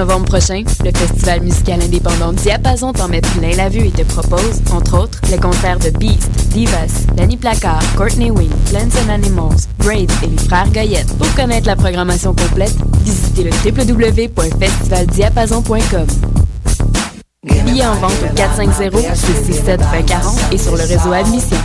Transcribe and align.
novembre 0.00 0.24
prochain, 0.26 0.64
le 0.84 0.90
festival 0.96 1.42
musical 1.42 1.82
indépendant 1.82 2.32
Diapason 2.32 2.92
t'en 2.92 3.08
met 3.08 3.20
plein 3.20 3.50
la 3.56 3.68
vue 3.68 3.86
et 3.86 3.90
te 3.90 4.02
propose, 4.02 4.62
entre 4.72 4.98
autres, 4.98 5.20
les 5.30 5.36
concerts 5.36 5.78
de 5.78 5.90
Beast, 5.90 6.30
Divas, 6.50 7.04
Danny 7.14 7.36
Placard, 7.36 7.82
Courtney 7.96 8.30
Wing, 8.30 8.48
Plants 8.70 8.96
and 9.04 9.10
Animals, 9.10 9.66
Braid 9.78 10.10
et 10.22 10.26
les 10.26 10.38
frères 10.38 10.70
Goyette. 10.72 11.12
Pour 11.18 11.34
connaître 11.34 11.66
la 11.66 11.76
programmation 11.76 12.34
complète, 12.34 12.74
visitez 13.04 13.44
le 13.44 13.50
www.festivaldiapason.com. 13.50 16.06
Billets 17.64 17.86
en 17.86 17.94
vente 17.96 18.12
au 18.22 18.26
450-667-2040 18.34 20.52
et 20.52 20.58
sur 20.58 20.76
le 20.76 20.82
réseau 20.82 21.10
Admission. 21.12 21.56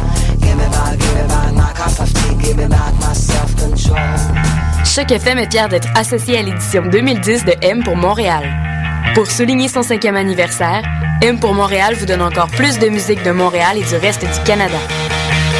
Choc 4.85 5.11
FM 5.11 5.39
est 5.39 5.51
fier 5.51 5.67
d'être 5.67 5.89
associé 5.95 6.37
à 6.37 6.41
l'édition 6.41 6.83
2010 6.85 7.43
de 7.45 7.53
M 7.61 7.83
pour 7.83 7.97
Montréal. 7.97 8.43
Pour 9.13 9.29
souligner 9.29 9.67
son 9.67 9.81
cinquième 9.81 10.15
anniversaire, 10.15 10.83
M 11.21 11.39
pour 11.39 11.53
Montréal 11.53 11.95
vous 11.95 12.05
donne 12.05 12.21
encore 12.21 12.47
plus 12.47 12.79
de 12.79 12.87
musique 12.87 13.23
de 13.23 13.31
Montréal 13.31 13.77
et 13.77 13.83
du 13.83 13.95
reste 13.95 14.21
du 14.21 14.43
Canada. 14.45 14.77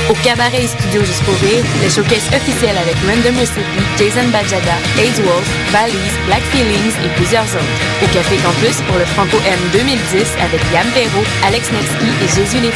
Au 0.09 0.13
cabaret 0.21 0.61
et 0.61 0.67
studio 0.67 1.01
pour 1.25 1.33
rire, 1.41 1.65
le 1.81 1.89
showcase 1.89 2.29
officiel 2.29 2.77
avec 2.77 2.93
Random 3.09 3.33
Recipe, 3.41 3.65
Jason 3.97 4.29
Bajada, 4.29 4.77
AIDS 5.01 5.17
Wolf, 5.25 5.49
Valise, 5.73 6.13
Black 6.27 6.43
Feelings 6.53 6.93
et 7.01 7.09
plusieurs 7.17 7.49
autres. 7.49 7.73
Au 8.03 8.07
Café 8.13 8.37
Campus 8.37 8.85
pour 8.85 8.99
le 9.01 9.05
Franco 9.17 9.41
M 9.49 9.57
2010 9.73 10.37
avec 10.45 10.61
Yann 10.69 10.85
Perrault, 10.93 11.25
Alex 11.47 11.71
Nevsky 11.73 12.05
et 12.21 12.29
Jésus 12.29 12.61
les. 12.61 12.69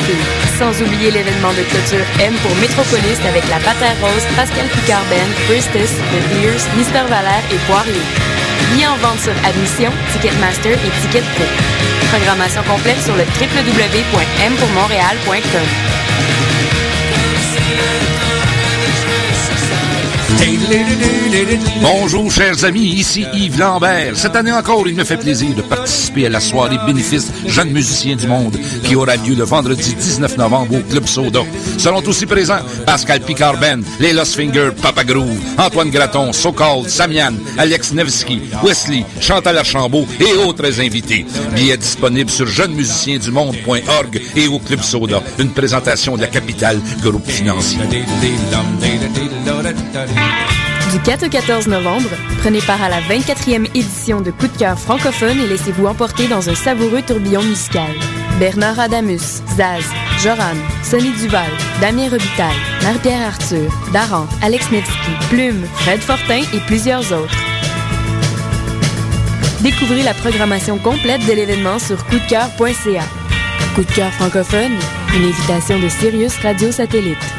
Sans 0.58 0.74
oublier 0.82 1.12
l'événement 1.12 1.54
de 1.54 1.62
clôture 1.70 2.02
M 2.20 2.34
pour 2.42 2.56
Métropolis 2.58 3.22
avec 3.30 3.48
la 3.50 3.60
Pater 3.62 3.94
Rose, 4.02 4.26
Pascal 4.36 4.66
Picard 4.74 5.06
Ben, 5.14 5.30
Priestess, 5.46 5.94
The 6.10 6.18
Beers, 6.34 6.66
Mister 6.82 7.06
Valère 7.06 7.46
et 7.54 7.62
Poirier. 7.70 8.02
Billets 8.74 8.90
en 8.90 8.98
vente 8.98 9.22
sur 9.22 9.38
Admission, 9.46 9.94
Ticketmaster 10.14 10.74
et 10.74 10.92
Ticket 11.06 11.22
Pro. 11.38 11.46
Programmation 12.10 12.66
complète 12.66 12.98
sur 13.06 13.14
le 13.14 13.22
www.mpourmontréal.com. 13.38 15.89
Bonjour 21.82 22.32
chers 22.32 22.64
amis, 22.64 22.94
ici 22.94 23.26
Yves 23.34 23.58
Lambert. 23.58 24.16
Cette 24.16 24.36
année 24.36 24.52
encore, 24.52 24.88
il 24.88 24.96
me 24.96 25.04
fait 25.04 25.18
plaisir 25.18 25.56
de 25.56 25.64
participer 25.64 26.28
à 26.28 26.30
la 26.30 26.40
soirée 26.40 26.78
bénéfice 26.86 27.32
Jeunes 27.48 27.72
musiciens 27.72 28.16
du 28.16 28.28
monde 28.28 28.56
qui 28.84 28.96
aura 28.96 29.16
lieu 29.16 29.34
le 29.34 29.46
vendredi 29.46 29.96
19 29.96 30.38
novembre 30.38 30.76
au 30.76 30.82
Club 30.82 31.08
Soda. 31.08 31.40
Seront 31.80 32.04
aussi 32.06 32.28
présents 32.28 32.60
Pascal 32.86 33.22
Picard 33.22 33.58
Ben, 33.60 33.82
les 34.00 34.14
Lost 34.14 34.36
Finger, 34.36 34.70
Papa 34.80 35.04
Groove, 35.04 35.40
Antoine 35.58 35.90
Graton, 35.90 36.34
Sokol, 36.34 36.88
Samian, 36.88 37.34
Alex 37.58 37.92
Nevsky, 37.94 38.42
Wesley, 38.64 39.06
Chantal 39.20 39.58
Archambault 39.58 40.06
et 40.20 40.34
autres 40.34 40.80
invités. 40.80 41.26
Billets 41.56 41.78
disponibles 41.78 42.30
sur 42.30 42.46
jeunesmusiciensdumonde.org 42.46 44.22
et 44.36 44.48
au 44.48 44.60
Club 44.60 44.82
Soda. 44.82 45.24
Une 45.40 45.52
présentation 45.52 46.16
de 46.16 46.22
la 46.22 46.28
capitale 46.28 46.80
groupe 47.02 47.28
financier. 47.28 47.80
Du 50.92 51.00
4 51.00 51.28
au 51.28 51.30
14 51.30 51.68
novembre, 51.68 52.10
prenez 52.40 52.62
part 52.62 52.82
à 52.82 52.90
la 52.90 53.00
24e 53.02 53.68
édition 53.76 54.22
de 54.22 54.32
Coup 54.32 54.48
de 54.48 54.58
cœur 54.58 54.80
francophone 54.80 55.40
et 55.40 55.48
laissez-vous 55.48 55.86
emporter 55.86 56.28
dans 56.28 56.50
un 56.50 56.56
savoureux 56.56 57.04
tourbillon 57.04 57.44
musical. 57.44 57.92
Bernard 58.40 58.80
Adamus, 58.80 59.44
Zaz, 59.56 59.84
Joran, 60.24 60.56
Sonny 60.82 61.12
Duval, 61.12 61.52
Damien 61.80 62.10
Robitaille, 62.10 62.58
Marie-Pierre 62.82 63.28
Arthur, 63.28 63.72
Daran, 63.94 64.26
Alex 64.42 64.72
Nevsky, 64.72 65.12
Plume, 65.30 65.64
Fred 65.76 66.00
Fortin 66.00 66.42
et 66.56 66.60
plusieurs 66.66 67.12
autres. 67.14 67.38
Découvrez 69.62 70.02
la 70.02 70.16
programmation 70.16 70.80
complète 70.80 71.24
de 71.28 71.34
l'événement 71.34 71.78
sur 71.78 72.04
coupdecoeur.ca. 72.06 73.04
Coup 73.76 73.84
de 73.84 73.92
cœur 73.92 74.12
francophone, 74.14 74.74
une 75.16 75.26
invitation 75.26 75.78
de 75.78 75.88
Sirius 75.88 76.36
Radio 76.38 76.72
Satellite. 76.72 77.39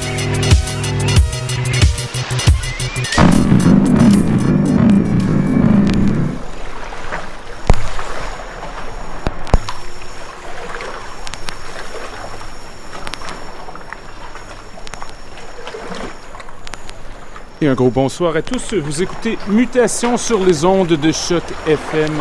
Et 17.61 17.67
un 17.67 17.73
gros 17.75 17.89
bonsoir 17.91 18.35
à 18.35 18.41
tous. 18.41 18.73
Vous 18.73 19.03
écoutez 19.03 19.37
Mutation 19.47 20.17
sur 20.17 20.43
les 20.43 20.65
ondes 20.65 20.87
de 20.87 21.11
Choc 21.11 21.43
FM. 21.67 22.11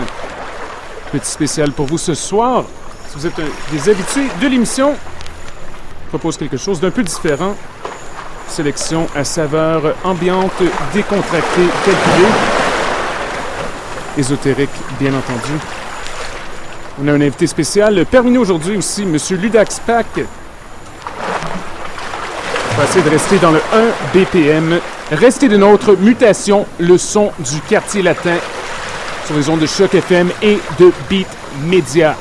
Petit 1.12 1.30
spécial 1.30 1.72
pour 1.72 1.86
vous 1.86 1.96
ce 1.98 2.14
soir. 2.14 2.64
Si 3.08 3.16
vous 3.18 3.26
êtes 3.26 3.38
un- 3.38 3.72
des 3.72 3.88
habitués 3.88 4.28
de 4.40 4.46
l'émission, 4.48 4.94
je 6.04 6.08
propose 6.10 6.36
quelque 6.36 6.58
chose 6.58 6.78
d'un 6.80 6.90
peu 6.90 7.02
différent. 7.02 7.56
Sélection 8.48 9.06
à 9.16 9.24
saveur 9.24 9.94
ambiante, 10.04 10.52
décontractée, 10.92 11.68
calculée. 11.86 12.28
Ésotérique, 14.18 14.68
bien 14.98 15.14
entendu. 15.14 15.52
On 17.02 17.08
a 17.08 17.12
un 17.12 17.20
invité 17.20 17.46
spécial. 17.46 18.04
Parmi 18.10 18.30
nous 18.30 18.42
aujourd'hui 18.42 18.76
aussi, 18.76 19.02
M. 19.02 19.16
Ludax 19.40 19.80
Pack. 19.86 20.06
On 22.72 22.76
va 22.78 22.84
essayer 22.84 23.02
de 23.04 23.10
rester 23.10 23.38
dans 23.38 23.52
le 23.52 23.60
1 23.72 23.86
BPM. 24.12 24.78
Restez 25.10 25.48
de 25.48 25.56
notre 25.56 25.96
mutation, 25.96 26.66
le 26.78 26.96
son 26.96 27.32
du 27.40 27.60
quartier 27.68 28.00
latin 28.00 28.36
sur 29.26 29.36
les 29.36 29.48
ondes 29.48 29.58
de 29.58 29.66
Choc 29.66 29.92
FM 29.92 30.30
et 30.40 30.56
de 30.78 30.92
Beat 31.08 31.26
Media. 31.66 32.16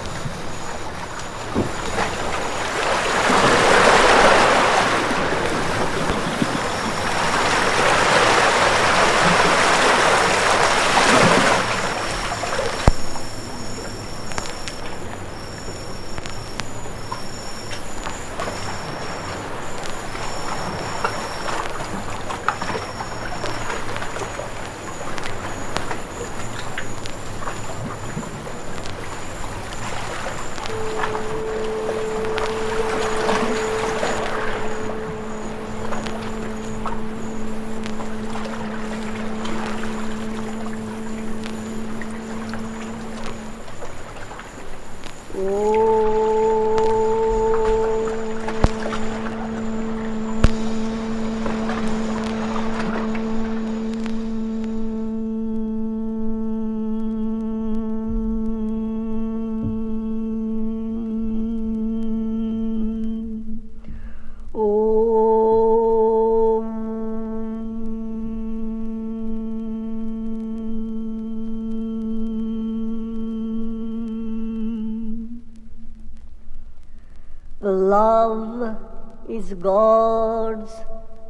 Is 79.40 79.54
God's 79.54 80.74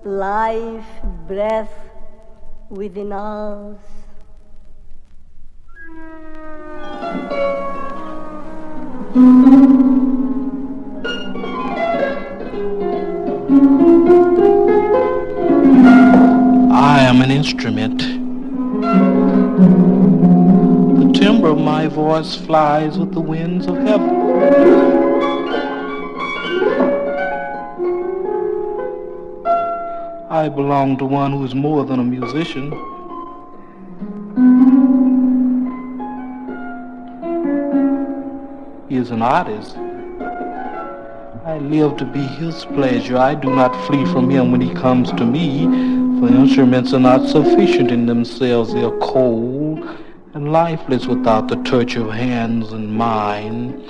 life 0.03 0.88
breath 1.27 1.71
within 2.69 3.11
us. 3.11 3.77
I 16.73 17.01
am 17.01 17.21
an 17.21 17.29
instrument. 17.29 18.00
The 20.97 21.11
timbre 21.13 21.50
of 21.50 21.59
my 21.59 21.85
voice 21.85 22.33
flies 22.35 22.97
with 22.97 23.13
the 23.13 23.21
winds 23.21 23.67
of 23.67 23.77
heaven. 23.77 24.99
I 30.31 30.48
belong 30.48 30.96
to 31.00 31.06
one 31.06 31.31
who 31.31 31.44
is 31.44 31.56
more 31.56 31.84
than 31.84 32.00
a 32.00 32.04
musician. 32.04 32.70
He 38.88 38.96
is 38.96 39.10
an 39.10 39.24
artist. 39.24 39.76
I 41.46 41.58
live 41.58 41.98
to 41.98 42.06
be 42.06 42.20
his 42.20 42.64
pleasure. 42.66 43.18
I 43.18 43.34
do 43.34 43.50
not 43.50 43.74
flee 43.88 44.06
from 44.06 44.30
him 44.30 44.52
when 44.52 44.62
he 44.62 44.72
comes 44.72 45.12
to 45.14 45.26
me, 45.26 45.64
for 46.20 46.28
instruments 46.28 46.94
are 46.94 47.00
not 47.00 47.28
sufficient 47.28 47.90
in 47.90 48.06
themselves. 48.06 48.72
They 48.72 48.84
are 48.84 48.98
cold 49.00 49.84
and 50.36 50.52
lifeless 50.52 51.08
without 51.08 51.48
the 51.48 51.56
touch 51.64 51.96
of 51.96 52.12
hands 52.12 52.72
and 52.72 52.94
mind. 52.94 53.84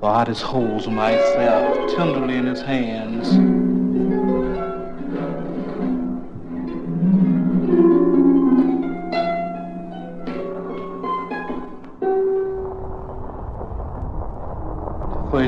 The 0.00 0.06
artist 0.06 0.42
holds 0.42 0.86
myself 0.86 1.96
tenderly 1.96 2.36
in 2.36 2.46
his 2.46 2.62
hands. 2.62 3.49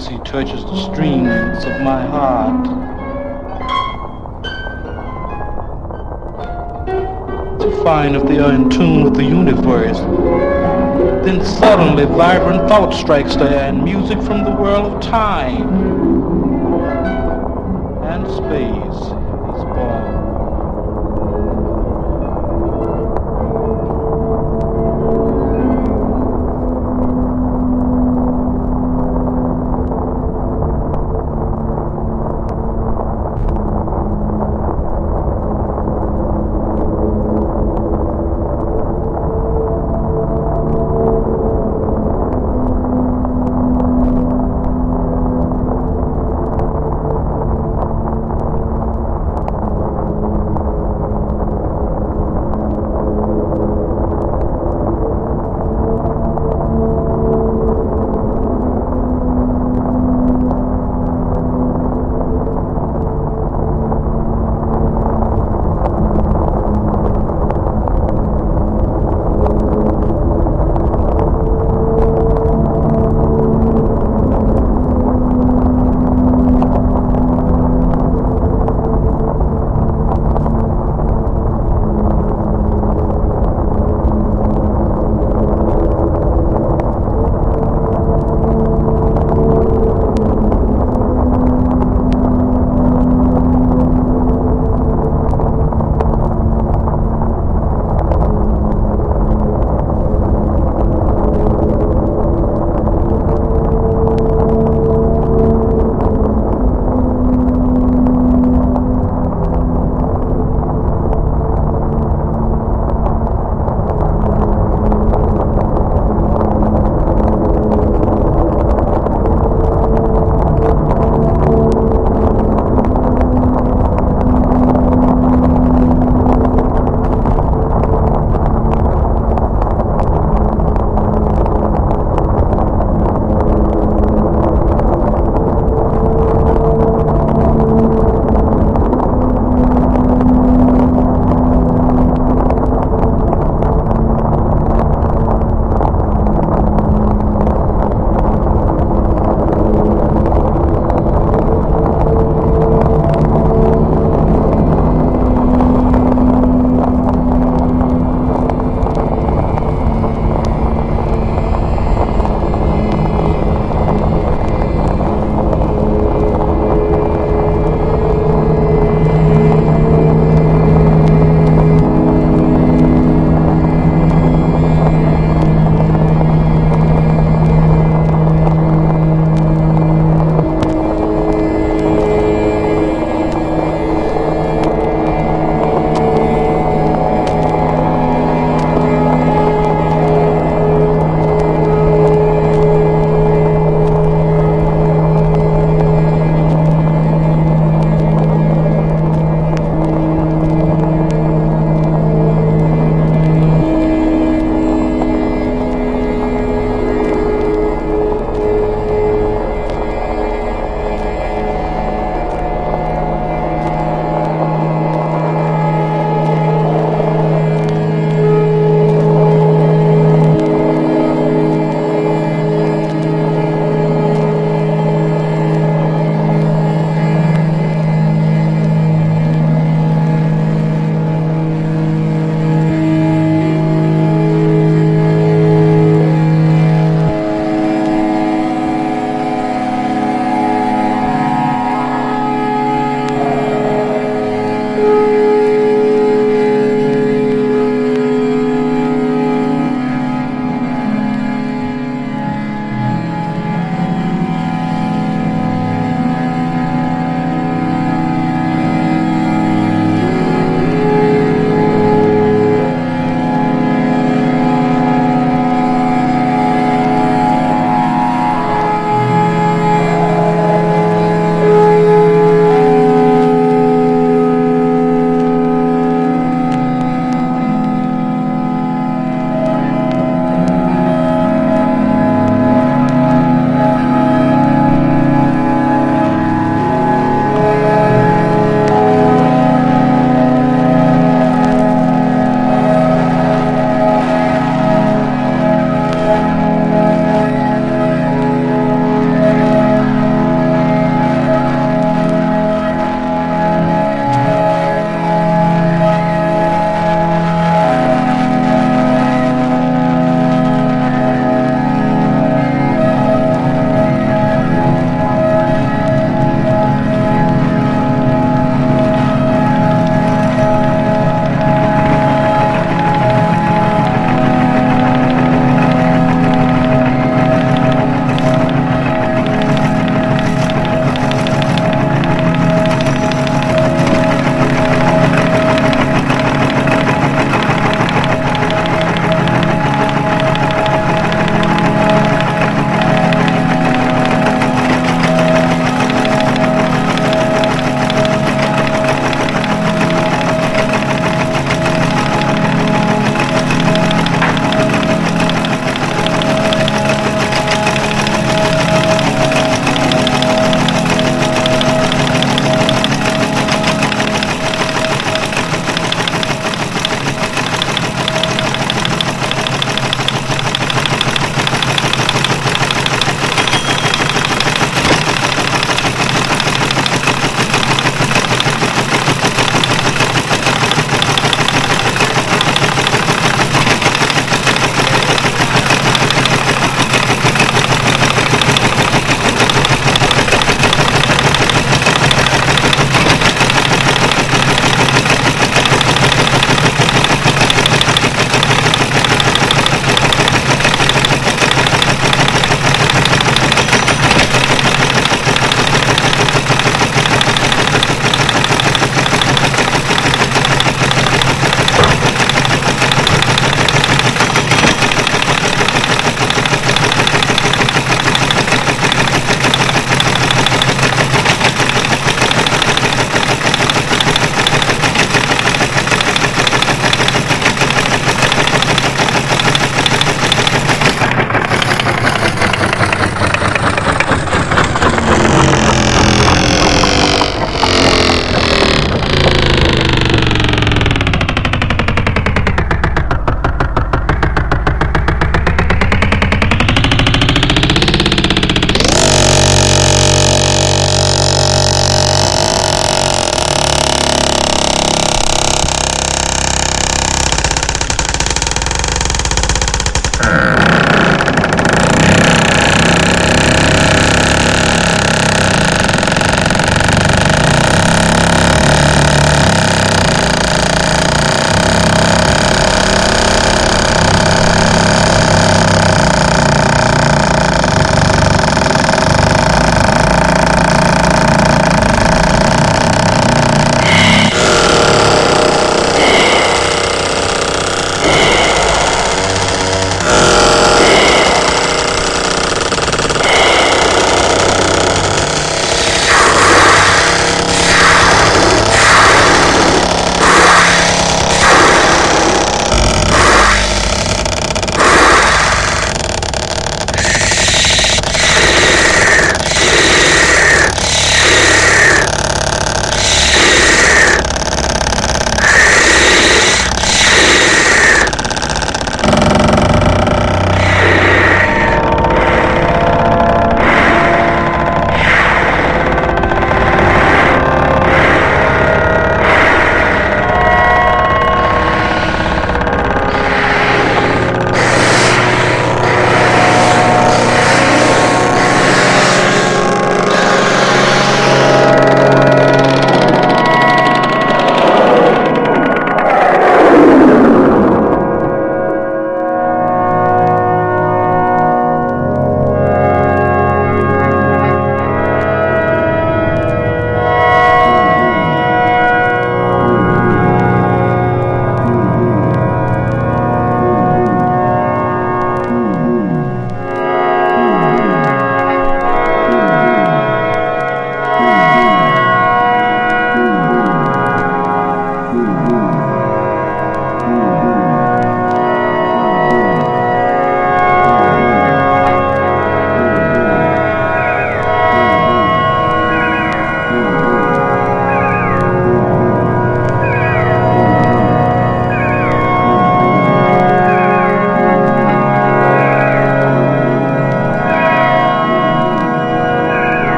As 0.00 0.08
he 0.08 0.16
touches 0.20 0.64
the 0.64 0.76
strings 0.90 1.62
of 1.66 1.82
my 1.82 2.00
heart. 2.06 2.64
To 7.60 7.84
find 7.84 8.16
if 8.16 8.22
they 8.26 8.38
are 8.38 8.50
in 8.50 8.70
tune 8.70 9.04
with 9.04 9.14
the 9.14 9.24
universe. 9.24 9.98
Then 11.26 11.44
suddenly 11.44 12.06
vibrant 12.06 12.66
thought 12.66 12.94
strikes 12.94 13.36
the 13.36 13.50
air 13.50 13.68
and 13.68 13.84
music 13.84 14.22
from 14.22 14.42
the 14.42 14.52
world 14.52 14.94
of 14.94 15.02
time 15.02 15.68
and 18.02 18.26
space 18.26 19.19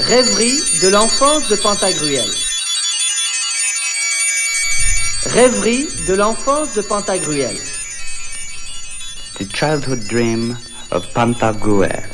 Rêverie 0.00 0.60
de 0.82 0.88
l'enfance 0.88 1.48
de 1.48 1.56
Pantagruel. 1.56 2.28
Rêverie 5.24 5.88
de 6.06 6.12
l'enfance 6.12 6.74
de 6.74 6.82
Pantagruel. 6.82 7.56
The 9.38 9.46
childhood 9.54 10.06
dream 10.06 10.58
of 10.90 11.10
Pantagruel. 11.14 12.11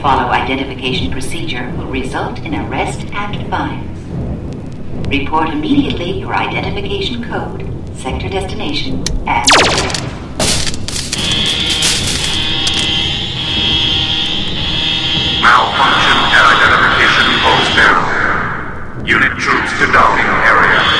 Follow 0.00 0.30
identification 0.30 1.10
procedure 1.10 1.70
will 1.76 1.86
result 1.86 2.38
in 2.38 2.54
arrest 2.54 3.04
and 3.12 3.50
fines. 3.50 3.98
Report 5.08 5.50
immediately 5.50 6.20
your 6.20 6.34
identification 6.34 7.22
code, 7.28 7.68
sector 7.98 8.30
destination, 8.30 9.04
and. 9.26 9.46
Malfunction 15.42 16.16
at 16.32 16.44
identification 16.56 17.26
post 17.44 17.76
N. 17.76 19.06
Unit 19.06 19.38
troops 19.38 19.70
to 19.80 19.92
docking 19.92 20.24
area. 20.24 20.99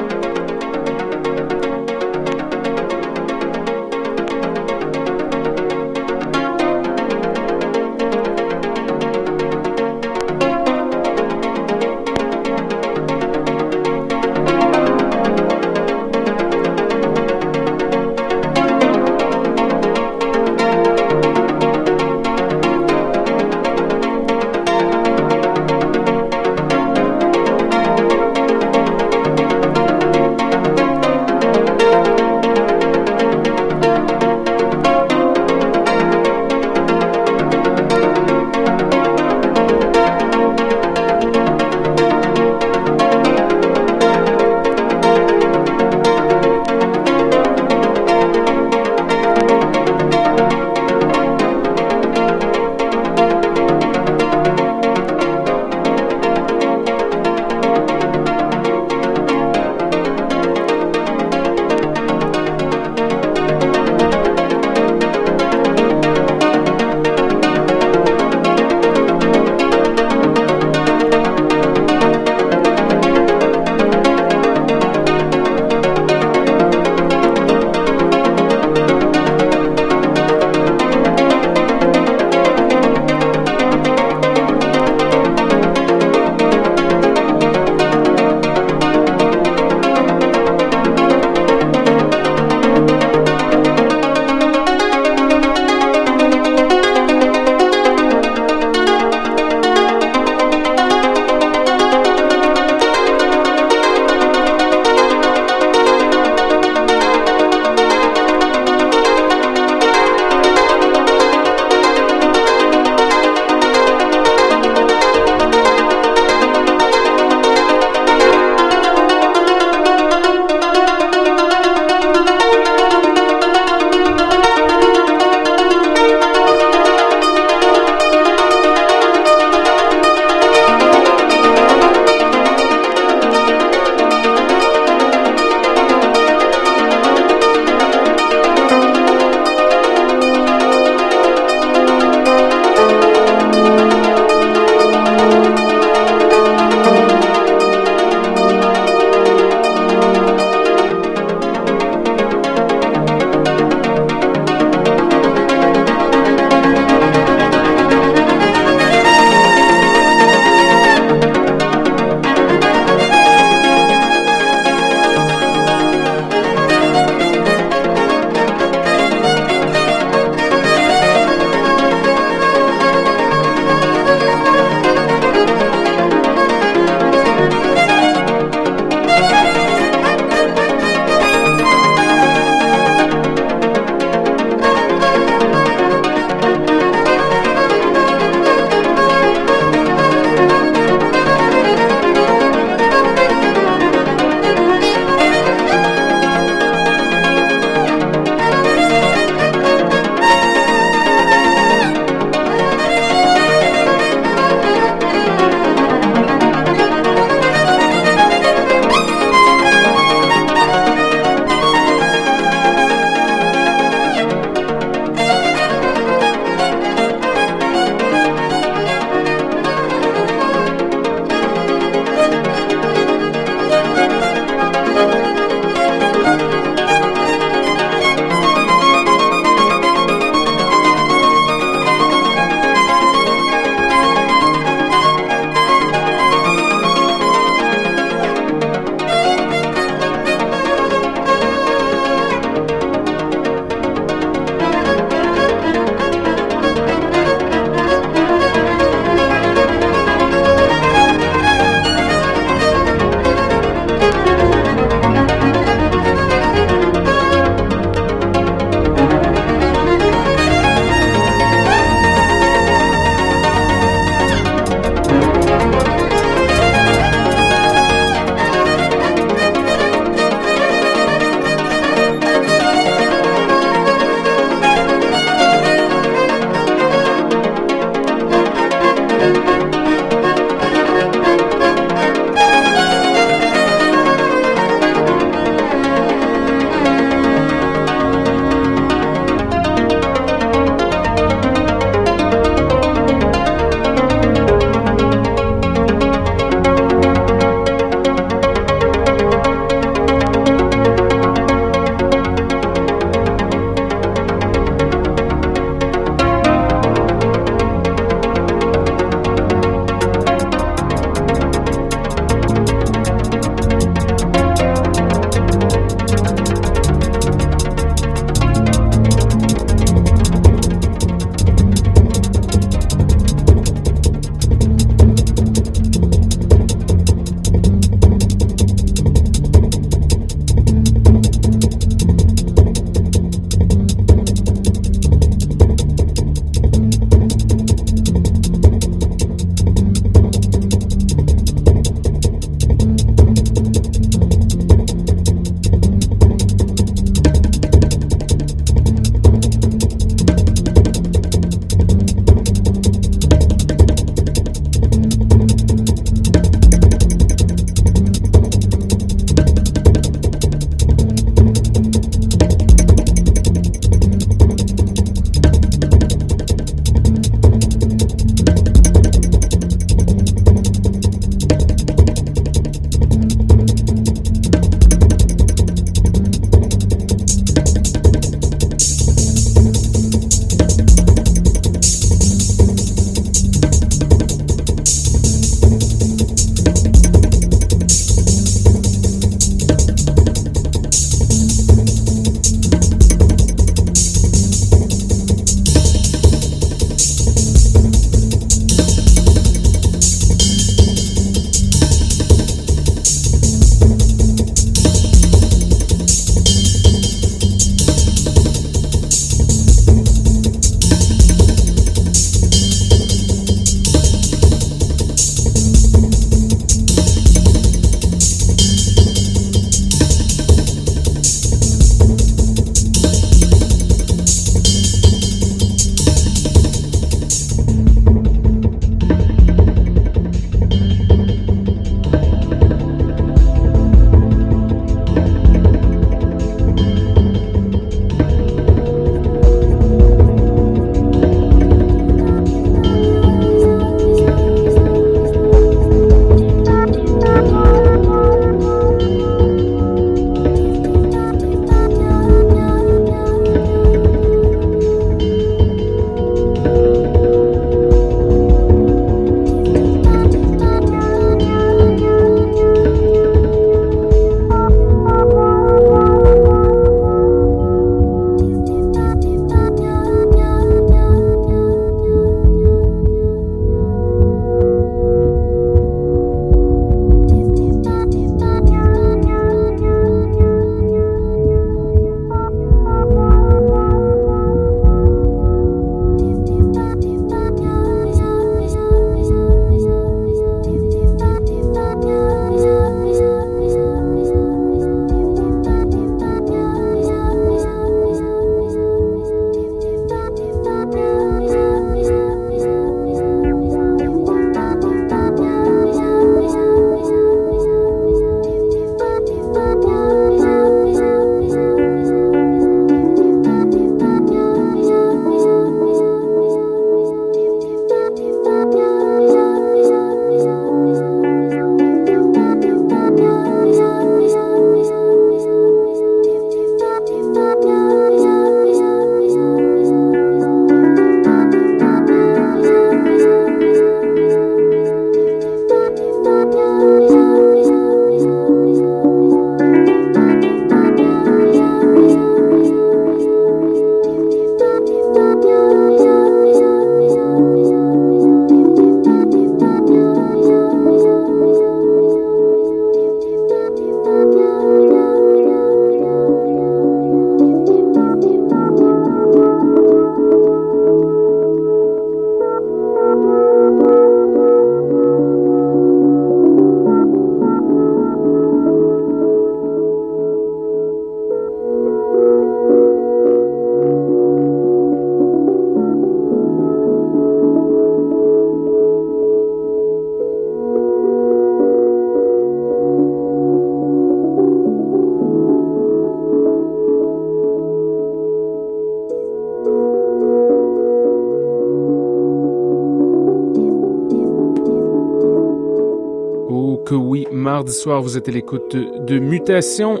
que 596.90 596.96
oui, 596.96 597.24
mardi 597.30 597.70
soir, 597.70 598.02
vous 598.02 598.16
êtes 598.16 598.28
à 598.28 598.32
l'écoute 598.32 598.74
de 598.74 599.20
Mutation. 599.20 600.00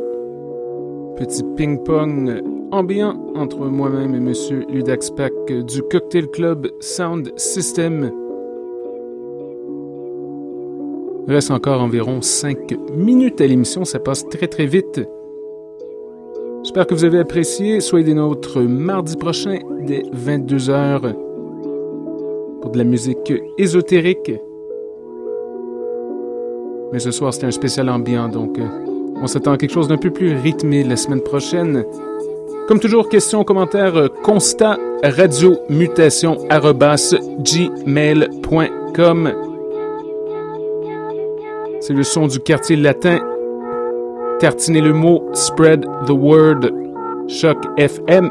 Petit 1.16 1.44
ping-pong 1.56 2.42
ambiant 2.72 3.14
entre 3.36 3.66
moi-même 3.66 4.16
et 4.16 4.18
Monsieur 4.18 4.66
Ludax 4.68 5.10
Pack 5.10 5.32
du 5.46 5.82
Cocktail 5.84 6.26
Club 6.26 6.66
Sound 6.80 7.32
System. 7.36 8.10
Il 11.28 11.32
reste 11.32 11.52
encore 11.52 11.80
environ 11.80 12.22
5 12.22 12.74
minutes 12.92 13.40
à 13.40 13.46
l'émission, 13.46 13.84
ça 13.84 14.00
passe 14.00 14.28
très 14.28 14.48
très 14.48 14.66
vite. 14.66 15.00
J'espère 16.64 16.88
que 16.88 16.94
vous 16.94 17.04
avez 17.04 17.20
apprécié. 17.20 17.78
Soyez 17.78 18.04
des 18.04 18.14
nôtres 18.14 18.58
mardi 18.62 19.14
prochain 19.16 19.60
dès 19.86 20.02
22h 20.12 21.14
pour 22.60 22.72
de 22.72 22.78
la 22.78 22.84
musique 22.84 23.32
ésotérique. 23.58 24.32
Mais 26.92 26.98
ce 26.98 27.10
soir, 27.10 27.32
c'était 27.32 27.46
un 27.46 27.52
spécial 27.52 27.88
ambiant, 27.88 28.28
donc 28.28 28.58
euh, 28.58 28.66
on 29.22 29.26
s'attend 29.26 29.52
à 29.52 29.56
quelque 29.56 29.72
chose 29.72 29.88
d'un 29.88 29.96
peu 29.96 30.10
plus 30.10 30.36
rythmé 30.36 30.82
la 30.82 30.96
semaine 30.96 31.20
prochaine. 31.20 31.84
Comme 32.66 32.80
toujours, 32.80 33.08
questions, 33.08 33.44
commentaires, 33.44 33.96
euh, 33.96 34.08
constat, 34.22 34.76
radio, 35.02 35.58
mutation, 35.68 36.36
gmail.com. 37.38 39.32
C'est 41.80 41.94
le 41.94 42.02
son 42.02 42.26
du 42.26 42.40
quartier 42.40 42.76
latin. 42.76 43.18
Tartiner 44.38 44.80
le 44.80 44.92
mot, 44.92 45.28
spread 45.32 45.86
the 46.06 46.10
word. 46.10 46.70
Choc 47.28 47.58
FM 47.76 48.30